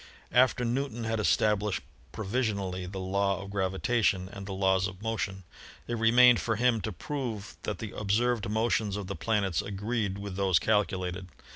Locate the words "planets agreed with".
9.15-10.35